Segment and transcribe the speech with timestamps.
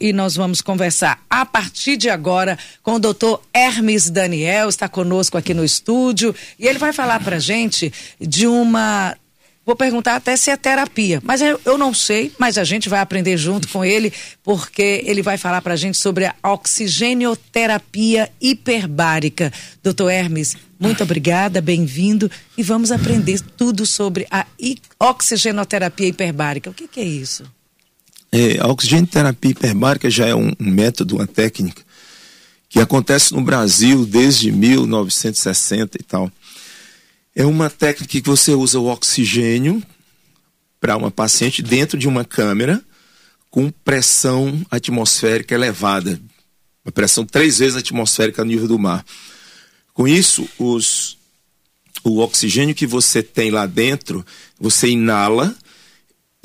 [0.00, 5.36] e nós vamos conversar a partir de agora com o doutor Hermes Daniel, está conosco
[5.36, 9.16] aqui no estúdio, e ele vai falar para gente de uma.
[9.66, 13.00] Vou perguntar até se é terapia, mas eu, eu não sei, mas a gente vai
[13.00, 19.52] aprender junto com ele, porque ele vai falar para gente sobre a oxigenioterapia hiperbárica.
[19.82, 24.46] Doutor Hermes, muito obrigada, bem-vindo, e vamos aprender tudo sobre a
[24.98, 26.70] oxigenoterapia hiperbárica.
[26.70, 27.44] O que, que é isso?
[28.30, 31.82] É, a oxigenoterapia hiperbárica já é um, um, método, uma técnica
[32.68, 36.30] que acontece no Brasil desde 1960 e tal.
[37.34, 39.82] É uma técnica que você usa o oxigênio
[40.80, 42.82] para uma paciente dentro de uma câmera
[43.50, 46.20] com pressão atmosférica elevada,
[46.84, 49.04] uma pressão três vezes atmosférica no nível do mar.
[49.94, 51.16] Com isso, os,
[52.04, 54.24] o oxigênio que você tem lá dentro,
[54.60, 55.56] você inala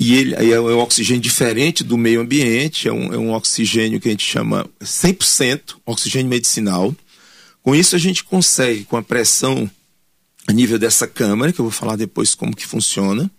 [0.04, 4.08] e ele é um oxigênio diferente do meio ambiente, é um, é um oxigênio que
[4.08, 6.94] a gente chama 100% oxigênio medicinal.
[7.62, 9.70] Com isso a gente consegue, com a pressão
[10.46, 13.30] a nível dessa câmara, que eu vou falar depois como que funciona,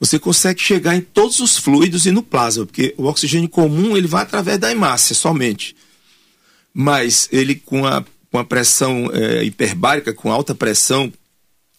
[0.00, 4.06] você consegue chegar em todos os fluidos e no plasma, porque o oxigênio comum ele
[4.06, 5.76] vai através da hemácia somente.
[6.72, 11.12] Mas ele com a, com a pressão é, hiperbárica, com alta pressão,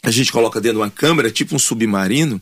[0.04, 2.40] a gente coloca dentro de uma câmara, tipo um submarino,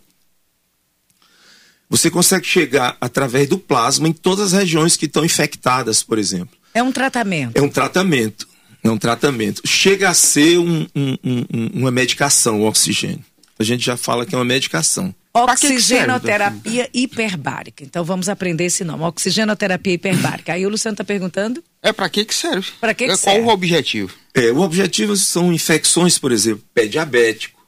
[1.90, 6.58] você consegue chegar através do plasma em todas as regiões que estão infectadas, por exemplo.
[6.74, 7.58] É um tratamento.
[7.58, 8.48] É um tratamento.
[8.84, 9.62] É um tratamento.
[9.66, 13.24] Chega a ser um, um, um, uma medicação, o oxigênio.
[13.60, 15.14] A gente já fala que é uma medicação.
[15.34, 17.84] Oxigenoterapia hiperbárica.
[17.84, 19.04] Então vamos aprender esse nome.
[19.04, 20.54] Oxigenoterapia hiperbárica.
[20.54, 21.64] Aí o Luciano está perguntando.
[21.82, 22.68] É para que que serve?
[22.80, 23.42] Para que, que é, Qual serve?
[23.42, 24.14] o objetivo?
[24.34, 27.60] É, o objetivo são infecções, por exemplo, pé diabético,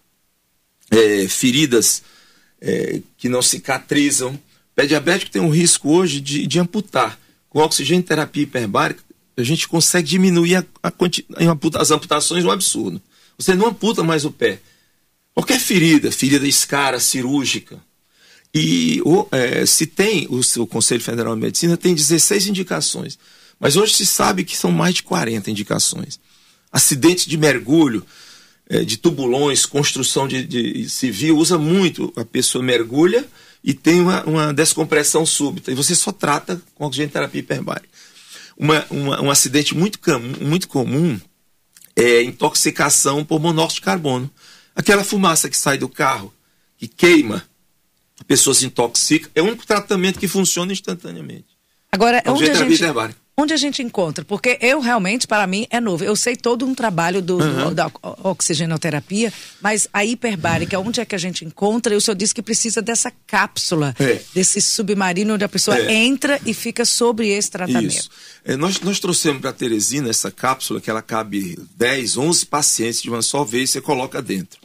[0.92, 2.04] é, feridas
[2.62, 4.40] é, que não cicatrizam.
[4.76, 7.20] Pé diabético tem um risco hoje de, de amputar.
[7.50, 9.04] Com oxigênio terapia hiperbárica,
[9.36, 10.92] a gente consegue diminuir a, a,
[11.80, 13.02] as amputações um absurdo.
[13.38, 14.60] Você não amputa mais o pé.
[15.34, 17.80] Qualquer ferida, ferida escara, cirúrgica.
[18.54, 23.18] E o, é, se tem, o, o Conselho Federal de Medicina tem 16 indicações.
[23.60, 26.20] Mas hoje se sabe que são mais de 40 indicações.
[26.72, 28.06] Acidentes de mergulho,
[28.70, 32.14] é, de tubulões, construção de, de, civil, usa muito.
[32.16, 33.28] A pessoa mergulha
[33.64, 35.72] e tem uma, uma descompressão súbita.
[35.72, 37.90] E você só trata com oxigenoterapia hiperbárica.
[38.56, 40.00] Uma, uma, um acidente muito,
[40.40, 41.20] muito comum
[41.96, 44.30] é intoxicação por monóxido de carbono.
[44.76, 46.34] Aquela fumaça que sai do carro,
[46.78, 47.44] que queima,
[48.20, 51.48] a pessoa se intoxica, é o único tratamento que funciona instantaneamente.
[51.92, 52.84] Agora, onde a gente...
[53.40, 54.26] Onde a gente encontra?
[54.26, 56.04] Porque eu realmente, para mim, é novo.
[56.04, 57.70] Eu sei todo um trabalho do, uhum.
[57.70, 57.90] do, da
[58.22, 61.94] oxigenoterapia, mas a hiperbárica, onde é que a gente encontra?
[61.94, 64.20] E o senhor disse que precisa dessa cápsula, é.
[64.34, 65.94] desse submarino onde a pessoa é.
[65.94, 67.96] entra e fica sobre esse tratamento.
[67.96, 68.10] Isso.
[68.44, 73.02] É, nós, nós trouxemos para a Teresina essa cápsula que ela cabe 10, 11 pacientes
[73.02, 74.60] de uma só vez, você coloca dentro.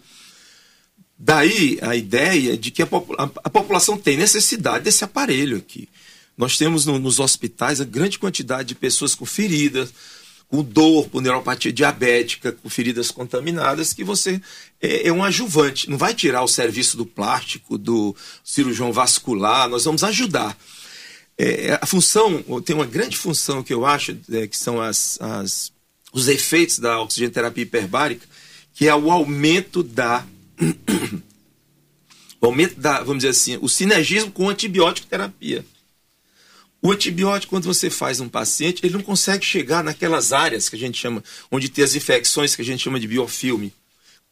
[1.17, 5.89] Daí a ideia de que a, a, a população tem necessidade desse aparelho aqui.
[6.37, 9.93] Nós temos no, nos hospitais a grande quantidade de pessoas com feridas,
[10.49, 14.41] com dor, com neuropatia diabética, com feridas contaminadas, que você
[14.81, 15.89] é, é, um ajuvante.
[15.89, 18.15] Não vai tirar o serviço do plástico, do
[18.45, 20.57] cirurgião vascular, nós vamos ajudar.
[21.37, 25.73] É, a função, tem uma grande função que eu acho, é, que são as, as,
[26.13, 28.27] os efeitos da oxigenoterapia hiperbárica,
[28.73, 30.25] que é o aumento da.
[32.41, 35.65] o aumento da, vamos dizer assim, o sinergismo com antibiótico terapia.
[36.85, 40.79] O antibiótico, quando você faz um paciente, ele não consegue chegar naquelas áreas que a
[40.79, 43.73] gente chama, onde tem as infecções que a gente chama de biofilme.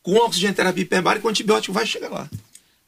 [0.03, 2.29] Com a oxigenoterapia hiperbárica, o antibiótico vai chegar lá.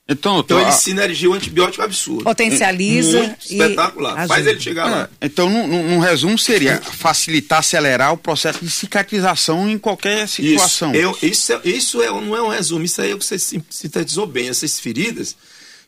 [0.07, 0.73] Então, então ele a...
[0.73, 2.25] sinergia o antibiótico absurdo.
[2.25, 3.23] Potencializa.
[3.23, 4.29] Muito espetacular.
[4.29, 5.09] Faz ele chegar lá.
[5.19, 10.93] É, então, num, resumo, seria facilitar, acelerar o processo de cicatrização em qualquer situação.
[10.93, 13.25] Isso, eu, isso, é, isso é, não é um resumo, isso aí é o que
[13.25, 14.51] você sintetizou bem.
[14.51, 15.35] Essas feridas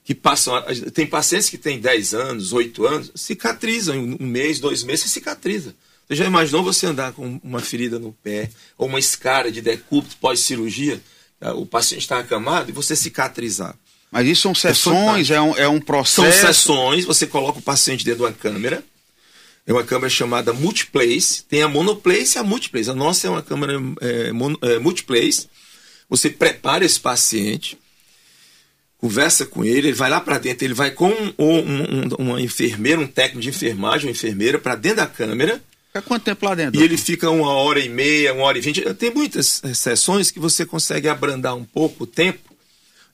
[0.07, 0.55] que passam.
[0.95, 5.09] Tem pacientes que têm 10 anos, 8 anos, cicatrizam em um mês, dois meses, você
[5.09, 5.75] cicatriza.
[6.07, 8.49] Você já imaginou você andar com uma ferida no pé,
[8.79, 11.03] ou uma escara de decúbito pós-cirurgia,
[11.41, 11.53] tá?
[11.55, 13.77] o paciente está acamado e você cicatrizar.
[14.09, 16.39] Mas isso são é sessões, é, é, um, é um processo.
[16.39, 18.85] São sessões, você coloca o paciente dentro de uma câmera.
[19.67, 21.43] É uma câmera chamada Multiplace.
[21.49, 22.89] Tem a Monoplace e a Multiplace.
[22.89, 24.31] A nossa é uma câmera é,
[24.63, 25.49] é, Multiplace.
[26.09, 27.77] Você prepara esse paciente
[29.07, 33.01] conversa com ele, ele vai lá para dentro, ele vai com um, um, uma enfermeira,
[33.01, 35.63] um técnico de enfermagem, uma enfermeira, para dentro da câmera.
[35.87, 36.81] Fica quanto tempo lá dentro?
[36.81, 38.83] E ele fica uma hora e meia, uma hora e vinte.
[38.95, 42.51] Tem muitas eh, sessões que você consegue abrandar um pouco o tempo,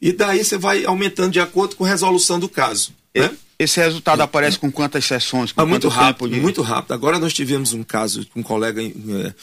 [0.01, 2.95] e daí você vai aumentando de acordo com a resolução do caso.
[3.15, 3.31] Né?
[3.59, 5.53] Esse resultado é, aparece com quantas sessões?
[5.53, 6.41] Com ah, muito rápido, de...
[6.41, 6.93] muito rápido.
[6.93, 8.83] Agora nós tivemos um caso com um colega.
[8.83, 9.35] É, é,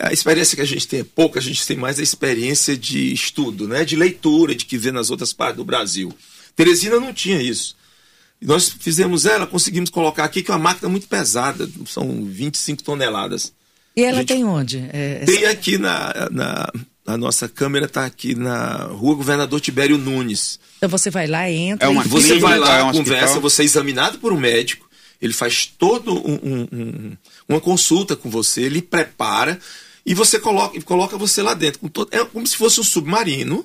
[0.00, 3.12] a experiência que a gente tem é pouca, a gente tem mais a experiência de
[3.12, 3.84] estudo, né?
[3.84, 6.12] de leitura, de que vê nas outras partes do Brasil.
[6.54, 7.76] Teresina não tinha isso.
[8.40, 12.82] E nós fizemos ela, conseguimos colocar aqui, que é uma máquina muito pesada, são 25
[12.82, 13.52] toneladas.
[13.96, 14.84] E ela gente, tem onde?
[14.92, 16.72] É, tem aqui na, na.
[17.04, 20.58] A nossa câmera está aqui na rua Governador Tibério Nunes.
[20.76, 21.86] Então você vai lá, entra.
[21.86, 23.42] É uma, você vai lá, é um conversa, hospital.
[23.42, 24.88] você é examinado por um médico,
[25.22, 27.16] ele faz todo um, um, um,
[27.48, 29.58] uma consulta com você, ele prepara
[30.04, 31.78] e você coloca, coloca você lá dentro.
[31.78, 33.64] Com todo, é como se fosse um submarino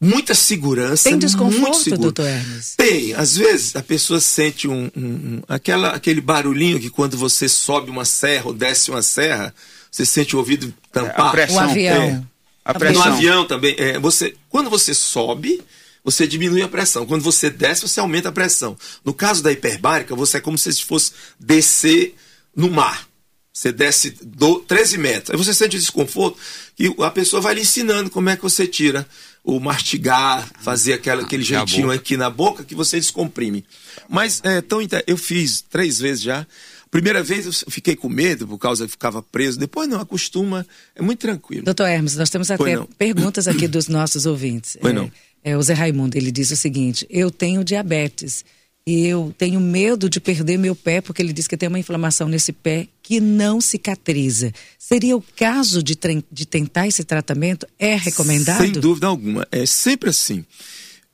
[0.00, 1.10] muita segurança.
[1.10, 2.74] Tem desconforto, doutor Hermes?
[2.76, 3.12] Tem.
[3.14, 7.90] Às vezes a pessoa sente um, um, um, aquela, aquele barulhinho que quando você sobe
[7.90, 9.54] uma serra ou desce uma serra,
[9.90, 11.28] você sente o ouvido tampar.
[11.28, 11.56] A pressão.
[11.56, 12.02] O avião.
[12.02, 12.22] É.
[12.64, 13.04] A pressão.
[13.04, 13.74] No avião também.
[13.78, 15.62] É, você, quando você sobe,
[16.04, 17.06] você diminui a pressão.
[17.06, 18.76] Quando você desce, você aumenta a pressão.
[19.04, 22.14] No caso da hiperbárica, você é como se fosse descer
[22.54, 23.08] no mar.
[23.52, 25.30] Você desce do, 13 metros.
[25.30, 26.38] Aí você sente desconforto
[26.78, 29.06] e a pessoa vai lhe ensinando como é que você tira
[29.42, 33.64] o mastigar, fazer aquela, aquele jeitinho aqui na boca que você descomprime.
[34.08, 36.46] Mas é tão eu fiz três vezes já.
[36.90, 39.58] Primeira vez eu fiquei com medo por causa que ficava preso.
[39.58, 41.64] Depois não, acostuma, é muito tranquilo.
[41.64, 44.76] Doutor Hermes, nós temos até perguntas aqui dos nossos ouvintes.
[44.80, 45.04] Pois é, não.
[45.04, 45.10] É,
[45.56, 48.44] o Zé Raimundo, ele diz o seguinte: eu tenho diabetes
[48.86, 52.28] e eu tenho medo de perder meu pé porque ele diz que tem uma inflamação
[52.28, 54.52] nesse pé que não cicatriza.
[54.78, 55.96] Seria o caso de,
[56.30, 57.66] de tentar esse tratamento?
[57.78, 58.60] É recomendado?
[58.60, 59.46] Sem dúvida alguma.
[59.52, 60.44] É sempre assim.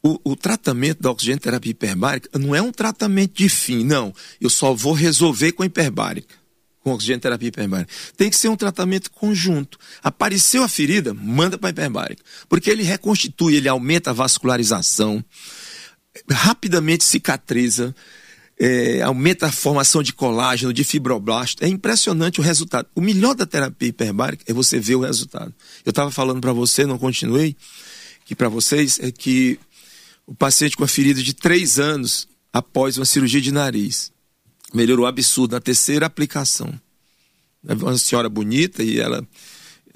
[0.03, 4.15] O, o, tratamento da oxigenoterapia hiperbárica não é um tratamento de fim, não.
[4.41, 6.35] Eu só vou resolver com a hiperbárica,
[6.87, 7.93] com oxigenoterapia hiperbárica.
[8.17, 9.77] Tem que ser um tratamento conjunto.
[10.05, 12.23] Apareceu a ferida, manda para hiperbárica.
[12.49, 15.25] Porque ele reconstitui, ele aumenta a vascularização,
[16.31, 17.93] rapidamente cicatriza,
[18.57, 21.65] é, aumenta a formação de colágeno, de fibroblasto.
[21.65, 22.87] É impressionante o resultado.
[22.95, 25.53] O melhor da terapia hiperbárica é você ver o resultado.
[25.85, 27.57] Eu estava falando para você, não continuei,
[28.25, 29.59] que para vocês é que
[30.25, 34.15] o paciente com a ferida de três anos após uma cirurgia de nariz
[34.77, 36.73] melhorou absurdo na terceira aplicação.
[37.67, 39.27] É uma senhora bonita e ela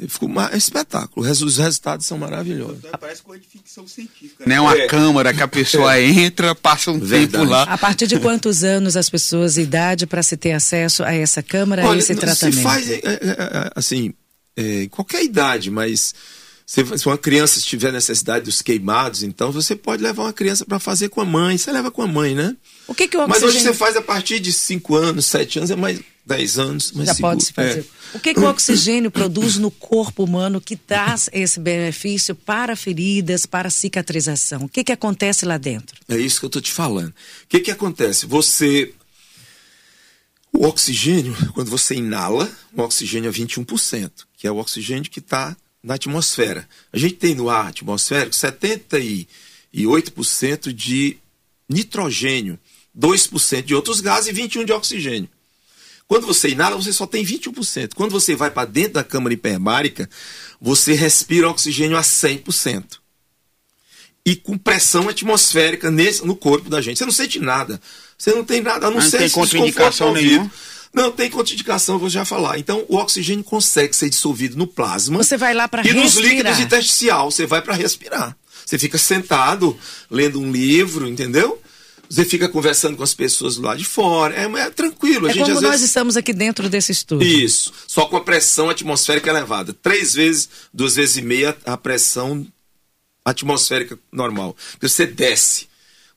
[0.08, 1.26] Ficou um espetáculo.
[1.26, 2.78] Os resultados são maravilhosos.
[2.78, 4.44] Então, parece coisa de ficção científica.
[4.46, 4.54] Né?
[4.54, 4.86] É uma é.
[4.86, 6.04] câmara que a pessoa é.
[6.04, 7.32] entra, passa um Verdade.
[7.32, 7.64] tempo lá.
[7.64, 11.84] A partir de quantos anos as pessoas, idade, para se ter acesso a essa câmara,
[11.84, 12.56] Olha, a esse tratamento?
[12.56, 14.14] Se faz, é assim,
[14.90, 16.14] qualquer idade, mas
[16.70, 21.08] se, uma criança tiver necessidade dos queimados, então você pode levar uma criança para fazer
[21.08, 21.58] com a mãe.
[21.58, 22.56] Você leva com a mãe, né?
[22.86, 23.44] O que, que o oxigênio...
[23.44, 26.92] Mas hoje você faz a partir de 5 anos, 7 anos, é mais 10 anos.
[26.92, 27.32] Mais Já seguro.
[27.32, 27.80] pode se fazer.
[27.80, 28.16] É.
[28.16, 33.46] O que, que o oxigênio produz no corpo humano que traz esse benefício para feridas,
[33.46, 34.62] para cicatrização?
[34.62, 35.96] O que, que acontece lá dentro?
[36.08, 37.08] É isso que eu estou te falando.
[37.08, 38.26] O que, que acontece?
[38.26, 38.94] Você.
[40.52, 45.56] O oxigênio, quando você inala, o oxigênio é 21%, que é o oxigênio que está
[45.82, 46.68] na atmosfera.
[46.92, 51.16] A gente tem no ar atmosférico 78% de
[51.68, 52.58] nitrogênio,
[52.98, 55.28] 2% de outros gases e 21% de oxigênio.
[56.10, 57.92] Quando você inala, você só tem 21%.
[57.94, 60.10] Quando você vai para dentro da câmara hiperbárica,
[60.60, 62.98] você respira oxigênio a 100%.
[64.26, 66.98] E com pressão atmosférica nesse, no corpo da gente.
[66.98, 67.80] Você não sente nada.
[68.18, 70.50] Você não tem nada, a não, não ser tem contraindicação nenhuma.
[70.92, 72.58] Não, tem contraindicação, vou já falar.
[72.58, 75.16] Então, o oxigênio consegue ser dissolvido no plasma.
[75.18, 76.02] Você vai lá para respirar.
[76.02, 78.36] E nos líquidos intersticial, você vai para respirar.
[78.66, 79.78] Você fica sentado,
[80.10, 81.60] lendo um livro, entendeu?
[82.08, 84.34] Você fica conversando com as pessoas lá de fora.
[84.34, 85.28] É, é tranquilo.
[85.28, 85.86] É a gente, como nós vezes...
[85.86, 87.26] estamos aqui dentro desse estúdio.
[87.26, 87.72] Isso.
[87.86, 89.72] Só com a pressão atmosférica elevada.
[89.72, 92.44] Três vezes, duas vezes e meia a pressão
[93.24, 94.56] atmosférica normal.
[94.80, 95.69] Você desce.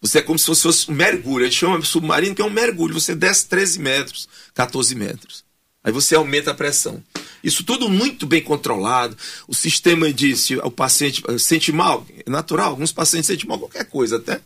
[0.03, 1.45] Você é como se fosse um mergulho.
[1.45, 2.93] A gente chama submarino que é um mergulho.
[2.93, 5.45] Você desce 13 metros, 14 metros.
[5.81, 7.01] Aí você aumenta a pressão.
[7.41, 9.17] Isso tudo muito bem controlado.
[9.47, 14.17] O sistema disse, o paciente sente mal, é natural, alguns pacientes sentem mal qualquer coisa
[14.17, 14.41] até.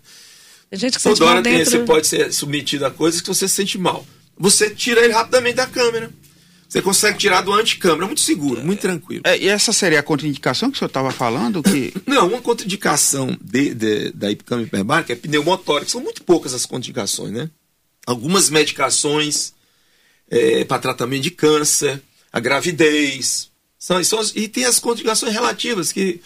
[0.69, 1.71] Tem gente que Toda hora tem, dentro...
[1.71, 4.05] você pode ser submetido a coisas que você sente mal.
[4.37, 6.11] Você tira ele rapidamente da câmera.
[6.67, 9.21] Você consegue tirar do anticâmara, muito seguro, muito tranquilo.
[9.25, 11.63] É, e essa seria a contraindicação que o senhor estava falando?
[11.63, 11.93] Que...
[12.05, 15.89] Não, uma contraindicação de, de, da câmara hiperbárica é pneumotórica.
[15.89, 17.49] São muito poucas as contraindicações, né?
[18.05, 19.53] Algumas medicações
[20.29, 22.01] é, para tratamento de câncer,
[22.33, 23.49] a gravidez.
[23.79, 26.21] São, são, e tem as contraindicações relativas que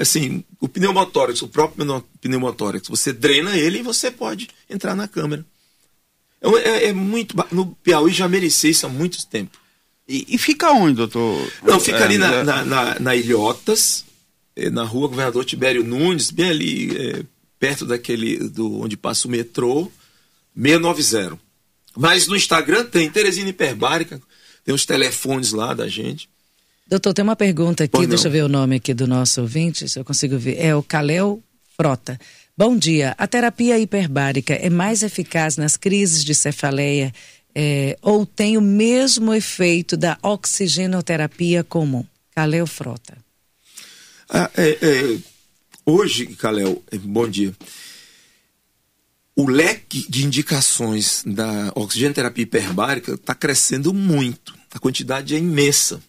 [0.00, 5.44] assim, o pneumotórax, o próprio pneumotórax, você drena ele e você pode entrar na câmera.
[6.40, 7.34] É, é, é muito.
[7.52, 9.58] No Piauí já merecia isso há muito tempo.
[10.10, 11.52] E, e fica onde, doutor?
[11.62, 12.42] Não, fica é, ali na, é...
[12.42, 14.04] na, na, na, Ilhotas,
[14.56, 17.22] é, na rua Governador Tibério Nunes, bem ali, é,
[17.60, 18.48] perto daquele.
[18.48, 19.88] do onde passa o metrô.
[20.60, 21.38] 690.
[21.96, 24.20] Mas no Instagram tem Teresina Hiperbárica,
[24.64, 26.28] tem os telefones lá da gente.
[26.88, 29.96] Doutor, tem uma pergunta aqui, deixa eu ver o nome aqui do nosso ouvinte, se
[29.96, 30.58] eu consigo ver.
[30.58, 31.40] É o Calel
[31.76, 32.18] Frota.
[32.58, 33.14] Bom dia.
[33.16, 37.12] A terapia hiperbárica é mais eficaz nas crises de cefaleia
[37.54, 42.04] é, ou tem o mesmo efeito da oxigenoterapia comum?
[42.34, 43.16] Calel Frota.
[44.28, 45.18] Ah, é, é,
[45.84, 47.54] hoje, Calel, é, bom dia.
[49.34, 54.54] O leque de indicações da oxigenoterapia hiperbárica está crescendo muito.
[54.72, 56.00] A quantidade é imensa.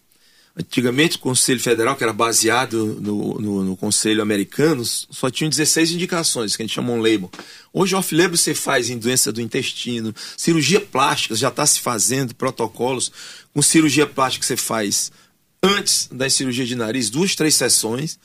[0.54, 5.92] Antigamente, o Conselho Federal, que era baseado no, no, no, Conselho Americano, só tinha 16
[5.92, 7.30] indicações, que a gente chama um label.
[7.72, 13.10] Hoje, off-label você faz em doença do intestino, cirurgia plástica, já está se fazendo protocolos.
[13.54, 15.10] Com cirurgia plástica você faz
[15.62, 18.18] antes da cirurgia de nariz, duas, três sessões.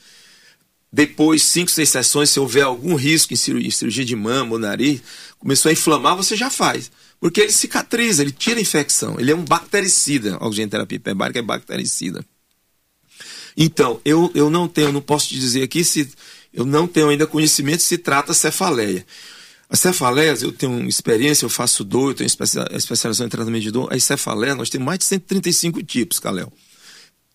[0.92, 5.00] Depois, cinco, seis sessões, se houver algum risco em cirurgia, cirurgia de mama ou nariz,
[5.38, 6.90] começou a inflamar, você já faz.
[7.20, 9.18] Porque ele cicatriza, ele tira a infecção.
[9.18, 10.36] Ele é um bactericida.
[10.36, 12.24] A oxigenoterapia hiperbárica é bactericida.
[13.56, 16.08] Então, eu, eu não tenho, não posso te dizer aqui se
[16.52, 19.04] eu não tenho ainda conhecimento se trata cefaleia.
[19.68, 23.92] As cefaleias, eu tenho experiência, eu faço dor, eu tenho especialização em tratamento de dor.
[23.92, 26.50] As cefaleias, nós temos mais de 135 tipos, Calel.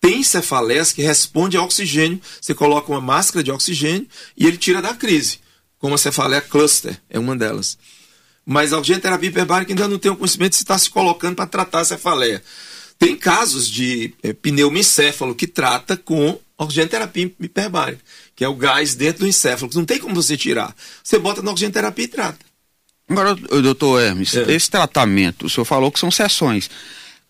[0.00, 4.82] Tem cefaleias que respondem a oxigênio, você coloca uma máscara de oxigênio e ele tira
[4.82, 5.38] da crise,
[5.78, 7.78] como a cefaleia cluster, é uma delas.
[8.46, 11.80] Mas a oxigenoterapia hiperbárica ainda não tem o conhecimento se está se colocando para tratar
[11.80, 12.42] a cefaleia.
[12.98, 18.02] Tem casos de é, pneumocéfalo que trata com oxigenoterapia hiperbárica,
[18.36, 20.74] que é o gás dentro do encéfalo, que não tem como você tirar.
[21.02, 22.38] Você bota na oxigenoterapia e trata.
[23.08, 24.52] Agora, doutor Hermes, é.
[24.52, 26.70] esse tratamento, o senhor falou que são sessões.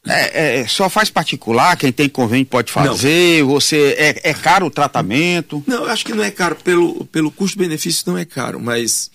[0.06, 3.48] É, é, só faz particular, quem tem convênio pode fazer, não.
[3.48, 5.64] você é, é caro o tratamento?
[5.66, 9.10] Não, eu acho que não é caro, pelo, pelo custo-benefício não é caro, mas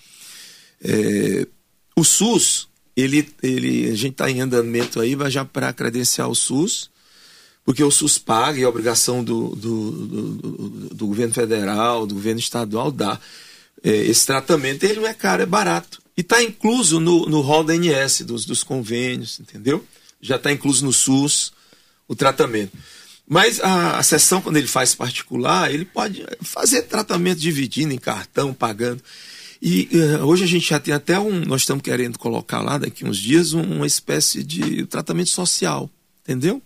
[0.82, 1.46] é,
[2.00, 6.34] o SUS, ele, ele, a gente está em andamento aí, vai já para credenciar o
[6.34, 6.90] SUS,
[7.64, 12.40] porque o SUS paga e é obrigação do, do, do, do, governo federal, do governo
[12.40, 13.20] estadual dar.
[13.82, 16.02] É, esse tratamento ele não é caro, é barato.
[16.16, 19.86] E está incluso no, no rol da ANS, dos, dos convênios, entendeu?
[20.20, 21.52] já está incluso no SUS
[22.06, 22.76] o tratamento.
[23.26, 28.52] Mas a, a sessão, quando ele faz particular, ele pode fazer tratamento dividindo em cartão,
[28.52, 29.02] pagando.
[29.60, 31.44] E uh, hoje a gente já tem até um.
[31.44, 35.90] Nós estamos querendo colocar lá daqui uns dias um, uma espécie de tratamento social,
[36.22, 36.62] entendeu?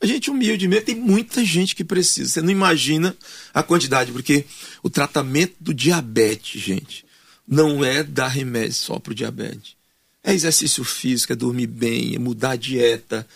[0.00, 2.30] A gente humilde mesmo, tem muita gente que precisa.
[2.30, 3.16] Você não imagina
[3.52, 4.44] a quantidade, porque
[4.82, 7.04] o tratamento do diabetes, gente,
[7.48, 9.74] não é dar remédio só para o diabetes.
[10.22, 13.26] É exercício físico, é dormir bem, é mudar a dieta,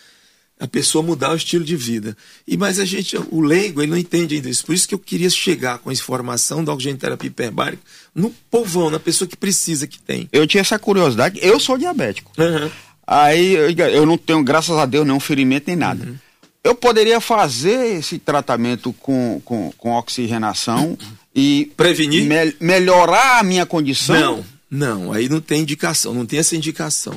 [0.60, 2.14] a pessoa mudar o estilo de vida.
[2.46, 4.64] E mas a gente, o leigo, ele não entende ainda isso.
[4.64, 7.82] Por isso que eu queria chegar com a informação da oxigenoterapia hiperbárica
[8.14, 10.28] no povão, na pessoa que precisa, que tem.
[10.30, 12.30] Eu tinha essa curiosidade, eu sou diabético.
[12.36, 12.70] Uhum.
[13.06, 13.54] Aí
[13.94, 16.04] eu não tenho, graças a Deus, nenhum ferimento nem nada.
[16.04, 16.16] Uhum.
[16.62, 20.96] Eu poderia fazer esse tratamento com, com, com oxigenação uhum.
[21.34, 24.36] e prevenir, me, melhorar a minha condição?
[24.36, 24.44] Não.
[24.70, 27.16] Não, aí não tem indicação, não tem essa indicação.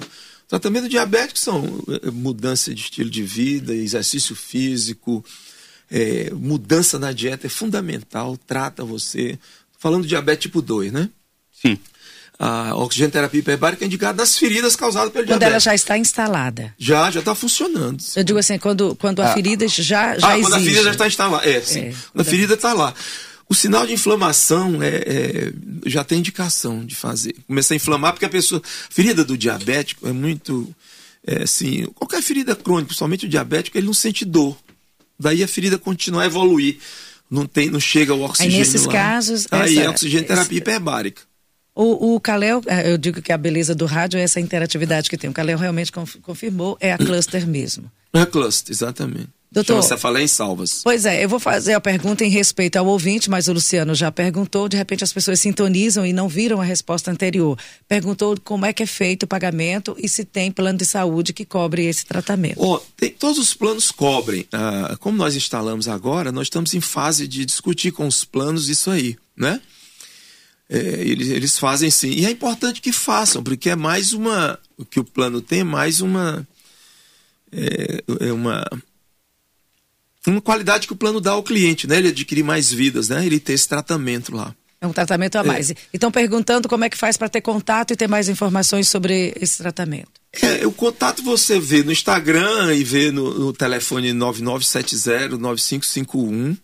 [0.54, 5.26] Tratamento diabético são eh, mudança de estilo de vida, exercício físico,
[5.90, 9.40] é, mudança na dieta é fundamental, trata você.
[9.80, 11.10] Falando de diabetes tipo 2, né?
[11.60, 11.76] Sim.
[12.38, 15.48] A oxigenoterapia hiperbárica é indicada nas feridas causadas pelo quando diabetes.
[15.48, 16.76] Quando ela já está instalada.
[16.78, 18.04] Já, já está funcionando.
[18.16, 20.52] Eu digo assim, quando, quando a ah, ferida já, já ah, existe.
[20.52, 21.50] quando a ferida já está instalada.
[21.50, 21.80] É, sim.
[21.80, 22.94] É, quando a ferida está lá.
[23.50, 25.54] O sinal de inflamação é, é,
[25.86, 27.36] já tem indicação de fazer.
[27.46, 28.62] Começar a inflamar, porque a pessoa.
[28.90, 30.74] Ferida do diabético é muito.
[31.26, 34.58] É, assim, qualquer ferida crônica, principalmente o diabético, ele não sente dor.
[35.20, 36.78] Daí a ferida continua a evoluir.
[37.30, 38.56] Não, tem, não chega o oxigênio.
[38.56, 38.94] Aí nesses lá.
[38.94, 39.48] casos.
[39.50, 40.56] Aí essa, é oxigênio terapia essa...
[40.56, 41.22] hiperbárica.
[41.76, 42.22] O, o
[42.68, 45.30] é, eu digo que a beleza do rádio é essa interatividade que tem.
[45.30, 47.92] O Calel realmente confirmou, é a cluster mesmo.
[48.14, 49.30] É a cluster, exatamente.
[49.54, 50.82] Doutor, você fala em salvas.
[50.84, 54.12] Pois é, eu vou fazer a pergunta em respeito ao ouvinte, mas o Luciano já
[54.12, 57.56] perguntou, de repente as pessoas sintonizam e não viram a resposta anterior.
[57.88, 61.46] Perguntou como é que é feito o pagamento e se tem plano de saúde que
[61.46, 62.60] cobre esse tratamento.
[62.60, 64.48] Oh, tem, todos os planos cobrem.
[64.52, 68.90] Ah, como nós instalamos agora, nós estamos em fase de discutir com os planos isso
[68.90, 69.62] aí, né?
[70.68, 72.10] É, eles, eles fazem sim.
[72.10, 74.58] E é importante que façam, porque é mais uma.
[74.76, 76.48] O que o plano tem é mais uma.
[77.52, 78.66] É, é uma
[80.32, 81.98] uma qualidade que o plano dá ao cliente, né?
[81.98, 83.26] Ele adquirir mais vidas, né?
[83.26, 84.54] Ele ter esse tratamento lá.
[84.80, 85.44] É um tratamento a é.
[85.44, 85.72] mais.
[85.72, 85.76] É.
[85.94, 89.60] Então, perguntando como é que faz para ter contato e ter mais informações sobre esse
[89.60, 90.12] tratamento.
[90.42, 96.58] É, o contato você vê no Instagram e vê no, no telefone 9970-9551.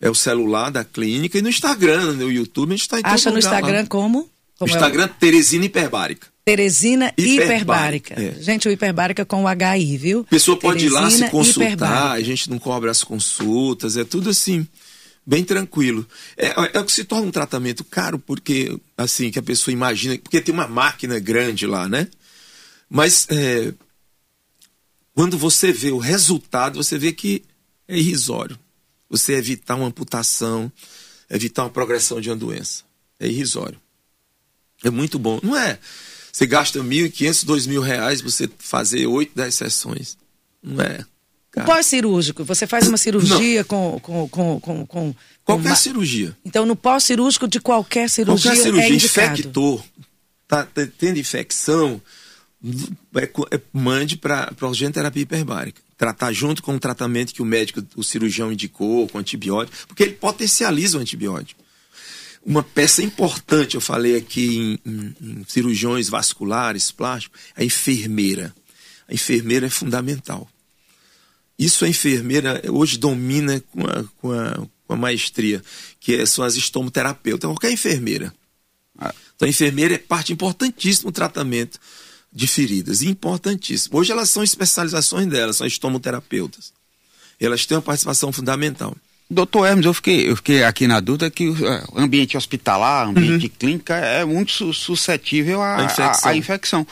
[0.00, 1.38] É o celular da clínica.
[1.38, 3.86] E no Instagram, no YouTube, a gente está em Acha no Instagram lá.
[3.86, 4.28] como?
[4.58, 5.08] Como Instagram, é.
[5.08, 6.28] Teresina Hiperbárica.
[6.44, 8.14] Teresina Hiperbárica.
[8.14, 8.40] hiperbárica.
[8.40, 8.42] É.
[8.42, 10.20] Gente, o Hiperbárica com o HI, viu?
[10.20, 12.12] A pessoa pode Teresina ir lá se consultar, hiperbárica.
[12.12, 14.66] a gente não cobra as consultas, é tudo assim,
[15.26, 16.06] bem tranquilo.
[16.36, 20.18] É, é o que se torna um tratamento caro, porque, assim, que a pessoa imagina,
[20.18, 22.08] porque tem uma máquina grande lá, né?
[22.90, 23.72] Mas é,
[25.14, 27.42] quando você vê o resultado, você vê que
[27.88, 28.58] é irrisório.
[29.08, 30.70] Você evitar uma amputação,
[31.30, 32.82] evitar uma progressão de uma doença.
[33.18, 33.80] É irrisório.
[34.84, 35.40] É muito bom.
[35.42, 35.78] Não é
[36.34, 40.18] você gasta R$ 1.500, R$ reais você fazer 8, 10 sessões.
[40.60, 41.04] Não é.
[41.64, 45.14] Pós-cirúrgico, você faz uma cirurgia com, com, com, com, com,
[45.44, 45.76] Qualquer uma...
[45.76, 46.36] cirurgia.
[46.44, 48.50] Então, no pós-cirúrgico de qualquer cirurgia.
[48.50, 49.84] Qualquer cirurgia, é infectou,
[50.48, 50.66] tá
[50.98, 52.02] tendo infecção,
[53.14, 55.80] é, é, mande para a terapia hiperbárica.
[55.96, 60.14] Tratar junto com o tratamento que o médico, o cirurgião indicou, com antibiótico, porque ele
[60.14, 61.63] potencializa o antibiótico
[62.44, 68.54] uma peça importante, eu falei aqui em, em, em cirurgiões vasculares, plásticos, a enfermeira.
[69.08, 70.48] A enfermeira é fundamental.
[71.58, 75.62] Isso a enfermeira hoje domina com a, com a, com a maestria,
[76.00, 78.34] que é, são as estomoterapeutas, qualquer enfermeira.
[78.98, 79.14] Ah.
[79.36, 81.78] Então a enfermeira é parte importantíssima do tratamento
[82.32, 83.98] de feridas, importantíssimo.
[83.98, 86.72] Hoje elas são especializações delas, são estomoterapeutas.
[87.38, 88.96] Elas têm uma participação fundamental.
[89.30, 91.56] Doutor Hermes, eu fiquei, eu fiquei aqui na dúvida que o
[91.96, 93.52] ambiente hospitalar, ambiente uhum.
[93.58, 96.30] clínica é muito suscetível à infecção.
[96.30, 96.86] À infecção.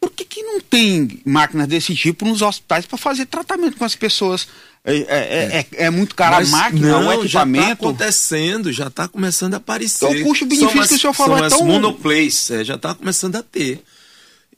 [0.00, 3.94] Por que, que não tem máquinas desse tipo nos hospitais para fazer tratamento com as
[3.94, 4.48] pessoas?
[4.84, 7.28] É, é, é, é, é muito caro a máquina, não, o equipamento.
[7.28, 10.08] Já está acontecendo, já está começando a aparecer.
[10.08, 11.64] Então, o custo-benefício que o senhor falou são é tão...
[11.64, 13.80] monoplays, é, já está começando a ter.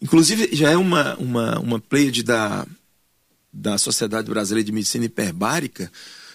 [0.00, 2.66] Inclusive, já é uma, uma, uma pleiade da,
[3.52, 5.92] da Sociedade Brasileira de Medicina Hiperbárica,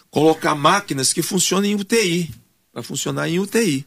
[0.10, 2.32] colocar máquinas que funcionem em UTI,
[2.72, 3.86] para funcionar em UTI.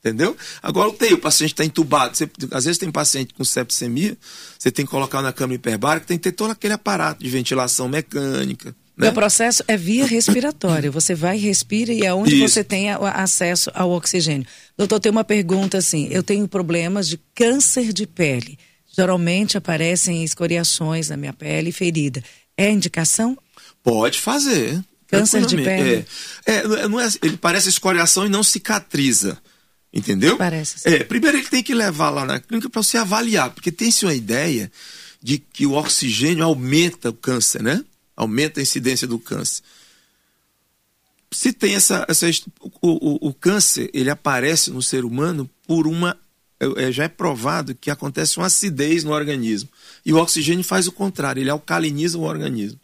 [0.00, 0.36] Entendeu?
[0.62, 2.14] Agora, UTI, o paciente está entubado.
[2.14, 4.16] Você, às vezes tem paciente com sepsemia,
[4.58, 7.88] você tem que colocar na câmara hiperbárica, tem que ter todo aquele aparato de ventilação
[7.88, 8.76] mecânica.
[8.96, 9.08] Né?
[9.08, 10.90] O processo é via respiratória.
[10.90, 12.54] Você vai, respira e é onde Isso.
[12.54, 14.46] você tem acesso ao oxigênio.
[14.76, 18.58] Doutor, tem uma pergunta assim: eu tenho problemas de câncer de pele.
[18.96, 22.22] Geralmente aparecem escoriações na minha pele ferida.
[22.56, 23.36] É indicação?
[23.82, 24.80] Pode fazer.
[25.18, 26.06] Câncer de pele.
[26.46, 29.38] É, é, não é, ele parece escoriação e não cicatriza.
[29.92, 30.36] Entendeu?
[30.36, 30.80] Parece.
[30.80, 30.88] Sim.
[30.88, 34.14] É, primeiro ele tem que levar lá na clínica para você avaliar, porque tem-se uma
[34.14, 34.70] ideia
[35.22, 37.84] de que o oxigênio aumenta o câncer, né?
[38.16, 39.62] Aumenta a incidência do câncer.
[41.30, 42.04] Se tem essa.
[42.08, 42.26] essa
[42.60, 46.16] o, o, o câncer, ele aparece no ser humano por uma.
[46.58, 49.68] É, é, já é provado que acontece uma acidez no organismo.
[50.04, 52.78] E o oxigênio faz o contrário, ele alcaliniza o organismo.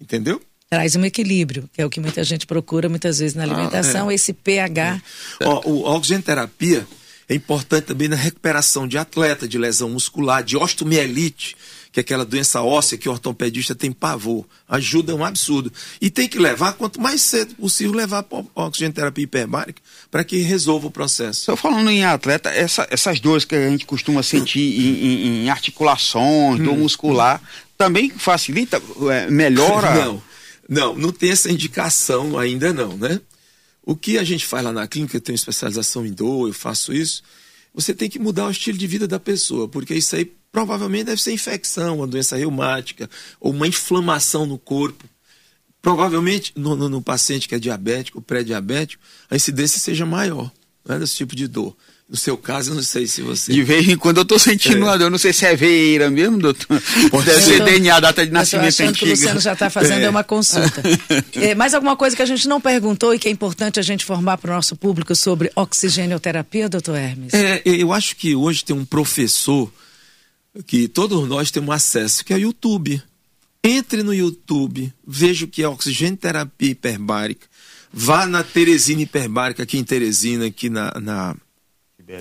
[0.00, 0.40] Entendeu?
[0.68, 4.08] Traz um equilíbrio, que é o que muita gente procura muitas vezes na ah, alimentação,
[4.08, 4.14] ah, é.
[4.14, 5.00] esse pH.
[5.40, 5.46] É.
[5.46, 6.86] Ó, o, oxigenoterapia
[7.28, 11.56] é importante também na recuperação de atleta, de lesão muscular, de osteomielite,
[11.92, 14.44] que é aquela doença óssea que o ortopedista tem pavor.
[14.68, 15.72] Ajuda um absurdo.
[16.00, 20.38] E tem que levar, quanto mais cedo possível, levar para a oxigenoterapia hiperbárica para que
[20.38, 21.40] resolva o processo.
[21.40, 25.50] Estou falando em atleta, essa, essas dores que a gente costuma sentir em, em, em
[25.50, 26.80] articulações, dor hum.
[26.80, 27.40] muscular,
[27.78, 29.94] também facilita, é, melhora?
[29.94, 30.22] Não.
[30.68, 33.20] Não, não tem essa indicação ainda não, né?
[33.82, 36.92] O que a gente faz lá na clínica, eu tenho especialização em dor, eu faço
[36.92, 37.22] isso,
[37.72, 41.22] você tem que mudar o estilo de vida da pessoa, porque isso aí provavelmente deve
[41.22, 45.04] ser infecção, uma doença reumática, ou uma inflamação no corpo.
[45.82, 50.50] Provavelmente no, no, no paciente que é diabético, pré-diabético, a incidência seja maior
[50.84, 51.76] né, desse tipo de dor.
[52.08, 53.52] No seu caso, eu não sei se você.
[53.52, 54.84] De vez em quando eu estou sentindo é.
[54.84, 56.80] uma dor, não sei se é veira mesmo, doutor.
[57.10, 58.92] Pode Deve ser DNA, data de nascimento antiga.
[58.92, 60.08] que o Luciano já está fazendo é.
[60.08, 60.82] uma consulta.
[61.34, 64.04] é, mais alguma coisa que a gente não perguntou e que é importante a gente
[64.04, 67.34] formar para o nosso público sobre oxigenioterapia, doutor Hermes?
[67.34, 69.68] É, eu acho que hoje tem um professor
[70.64, 73.02] que todos nós temos acesso, que é o YouTube.
[73.64, 77.48] Entre no YouTube, veja o que é oxigenoterapia hiperbárica.
[77.92, 81.36] Vá na Teresina Hiperbárica, aqui em Teresina, aqui na, na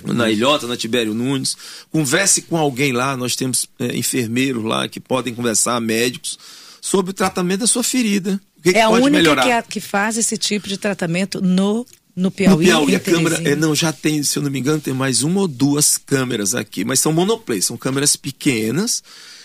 [0.04, 1.56] na Ilhota, na Tibério Nunes.
[1.92, 6.38] Converse com alguém lá, nós temos é, enfermeiros lá que podem conversar, médicos,
[6.82, 8.40] sobre o tratamento da sua ferida.
[8.58, 9.64] O que é que a única melhorar?
[9.64, 13.56] Que, que faz esse tipo de tratamento no no Piauí, no Piauí a câmera, é,
[13.58, 16.86] não, já tem, se eu não me engano, tem mais uma ou duas câmeras aqui,
[16.86, 19.04] mas são monoplay, são câmeras pequenas.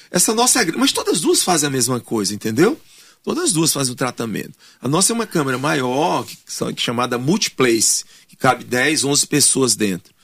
[0.09, 2.81] Essa nossa é, mas todas as duas fazem a mesma coisa, entendeu?
[3.24, 4.53] Todas as duas fazem o tratamento.
[4.81, 9.26] A nossa é uma câmera maior, que, que, que chamada multiplace, que cabe 10, 11
[9.26, 10.14] pessoas dentro.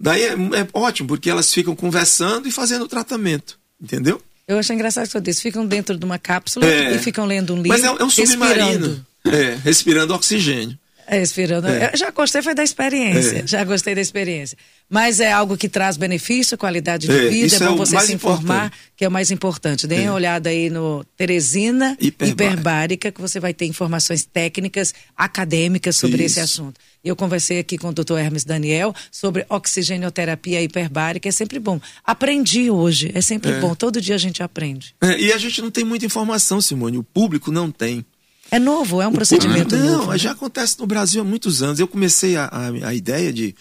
[0.00, 4.20] Daí é, é, ótimo, porque elas ficam conversando e fazendo o tratamento, entendeu?
[4.48, 6.94] Eu acho engraçado que você disse, ficam dentro de uma cápsula é.
[6.94, 7.68] e ficam lendo um livro.
[7.68, 8.56] Mas é, é um submarino.
[8.66, 9.06] Respirando.
[9.26, 10.78] É, respirando oxigênio.
[11.06, 11.68] É, respirando.
[11.68, 11.90] É.
[11.92, 13.40] Eu já gostei foi da experiência.
[13.40, 13.46] É.
[13.46, 14.56] Já gostei da experiência.
[14.90, 17.76] Mas é algo que traz benefício, qualidade de É, vida, isso é bom é o
[17.76, 18.92] você se informar, importante.
[18.96, 19.86] que é o mais importante.
[19.86, 22.44] Deem uma olhada aí no Teresina Hiperbárica.
[22.44, 26.60] Hiperbárica, que você vai ter informações técnicas, acadêmicas sobre esse Isso.
[26.60, 26.80] assunto.
[27.02, 28.18] Eu conversei aqui com o Dr.
[28.18, 31.80] Hermes Daniel sobre oxigenioterapia hiperbárica, é sempre bom.
[32.04, 34.94] Aprendi hoje, é sempre bom, todo dia a gente aprende.
[35.00, 36.98] É, e a gente não tem muita informação, Simone.
[36.98, 38.04] O público não tem.
[38.50, 40.10] É novo, é um procedimento não, novo.
[40.10, 40.18] né?
[40.18, 41.78] já acontece no Brasil há muitos anos.
[41.78, 43.54] Eu comecei a, a, a ideia de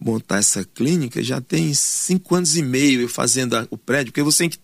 [0.00, 4.22] montar essa clínica já tem cinco anos e meio eu fazendo a- o prédio, porque
[4.22, 4.58] você tem que.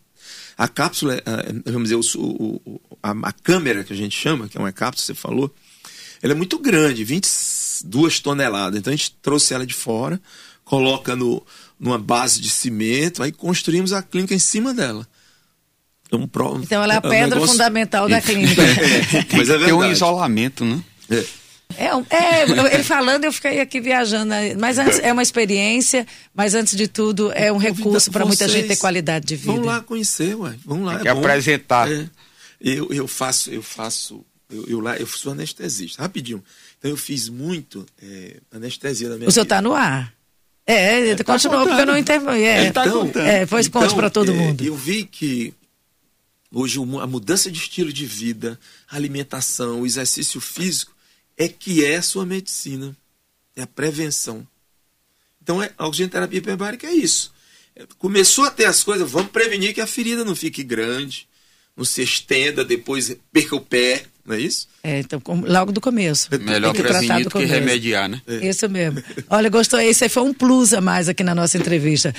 [0.59, 4.57] A cápsula, a- vamos dizer, o o- a, a câmera que a gente chama, que
[4.57, 5.55] é uma cápsula, você falou,
[6.23, 8.79] ela é muito grande, 22 toneladas.
[8.79, 10.21] Então a gente trouxe ela de fora,
[10.65, 11.45] coloca no,
[11.79, 15.07] numa base de cimento, aí construímos a clínica em cima dela.
[16.07, 18.63] Então, pro- Então ela é a um pedra negócio- fundamental da clínica.
[19.37, 19.93] Mas é Tem um verdade.
[19.93, 20.83] isolamento, né?
[21.11, 21.25] É.
[21.77, 24.27] É, é, eu- ele falando, eu fiquei aqui viajando.
[24.27, 24.55] né?
[24.55, 28.69] Mas antes, é uma experiência, mas antes de tudo, é um recurso para muita gente
[28.69, 29.53] ter qualidade de vida.
[29.53, 30.55] Vamos lá conhecer, ué.
[30.65, 30.95] Vamos lá.
[30.95, 31.21] Tem que é bom.
[31.21, 31.91] apresentar.
[31.91, 32.09] É.
[32.61, 36.43] Eu, eu faço, eu faço, eu, eu lá, eu sou anestesista, rapidinho.
[36.79, 40.15] Então eu fiz muito é, anestesia na minha O senhor está no ar.
[40.67, 42.43] É, continuou, porque eu não interrompi.
[42.43, 43.25] É, Ele tá contando.
[43.25, 44.65] é, pois conte para todo é, mundo.
[44.65, 45.55] Eu vi que
[46.51, 48.59] hoje a mudança de estilo de vida,
[48.91, 50.96] alimentação, o exercício físico
[51.37, 52.97] é que é a sua medicina,
[53.55, 54.47] é a prevenção.
[55.43, 57.33] Então é, a oxigenoterapia hiperbárica é isso.
[57.75, 61.29] É, Começou a ter as coisas, vamos prevenir que a ferida não fique grande,
[61.77, 64.67] não se estenda, depois perca o pé, não é isso?
[64.83, 66.29] É, então, com- logo do começo.
[66.41, 67.53] Melhor que tratar prevenir do que começo.
[67.53, 68.21] remediar, né?
[68.43, 69.03] Isso mesmo.
[69.29, 69.79] Olha, gostou?
[69.79, 72.13] Esse aí foi um plus a mais aqui na nossa entrevista.